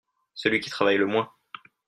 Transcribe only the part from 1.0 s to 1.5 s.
moins.